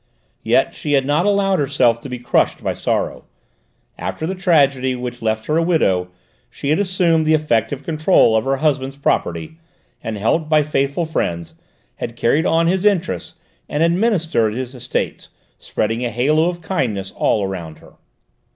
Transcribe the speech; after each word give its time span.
Yet 0.41 0.73
she 0.73 0.93
had 0.93 1.05
not 1.05 1.27
allowed 1.27 1.59
herself 1.59 2.01
to 2.01 2.09
be 2.09 2.17
crushed 2.17 2.63
by 2.63 2.73
sorrow; 2.73 3.25
after 3.99 4.25
the 4.25 4.33
tragedy 4.33 4.95
which 4.95 5.21
left 5.21 5.45
her 5.45 5.57
a 5.57 5.61
widow, 5.61 6.07
she 6.49 6.69
had 6.69 6.79
assumed 6.79 7.23
the 7.23 7.35
effective 7.35 7.83
control 7.83 8.35
of 8.35 8.43
her 8.45 8.55
husband's 8.55 8.95
property, 8.95 9.59
and, 10.03 10.17
helped 10.17 10.49
by 10.49 10.63
faithful 10.63 11.05
friends, 11.05 11.53
had 11.97 12.15
carried 12.15 12.47
on 12.47 12.65
his 12.65 12.83
interests 12.83 13.35
and 13.69 13.83
administered 13.83 14.55
his 14.55 14.73
estates, 14.73 15.29
spreading 15.59 16.03
a 16.03 16.09
halo 16.09 16.49
of 16.49 16.61
kindness 16.61 17.11
all 17.15 17.43
around 17.45 17.77
her. 17.77 17.93